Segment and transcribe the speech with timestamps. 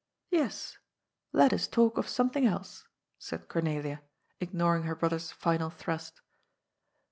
[0.33, 0.77] ^^Yes,
[1.31, 2.85] let us talk of something else/'
[3.19, 4.01] said Cornelia,
[4.39, 6.21] ignoring her brother's final thrust.